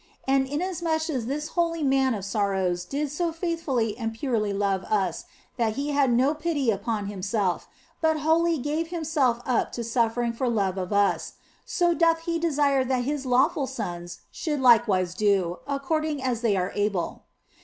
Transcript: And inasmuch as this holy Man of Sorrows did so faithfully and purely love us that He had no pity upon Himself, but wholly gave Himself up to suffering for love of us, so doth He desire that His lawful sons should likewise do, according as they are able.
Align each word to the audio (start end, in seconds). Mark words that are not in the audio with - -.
And 0.27 0.47
inasmuch 0.47 1.11
as 1.11 1.27
this 1.27 1.49
holy 1.49 1.83
Man 1.83 2.15
of 2.15 2.25
Sorrows 2.25 2.85
did 2.85 3.11
so 3.11 3.31
faithfully 3.31 3.95
and 3.95 4.11
purely 4.15 4.51
love 4.51 4.83
us 4.85 5.25
that 5.57 5.73
He 5.73 5.89
had 5.91 6.11
no 6.11 6.33
pity 6.33 6.71
upon 6.71 7.05
Himself, 7.05 7.67
but 8.01 8.21
wholly 8.21 8.57
gave 8.57 8.87
Himself 8.87 9.41
up 9.45 9.71
to 9.73 9.83
suffering 9.83 10.33
for 10.33 10.49
love 10.49 10.79
of 10.79 10.91
us, 10.91 11.33
so 11.67 11.93
doth 11.93 12.21
He 12.21 12.39
desire 12.39 12.83
that 12.83 13.03
His 13.03 13.27
lawful 13.27 13.67
sons 13.67 14.21
should 14.31 14.59
likewise 14.59 15.13
do, 15.13 15.59
according 15.67 16.23
as 16.23 16.41
they 16.41 16.57
are 16.57 16.71
able. 16.73 17.21